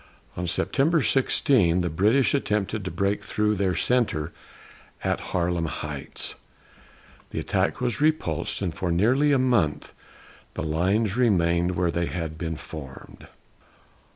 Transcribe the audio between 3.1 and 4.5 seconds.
through their centre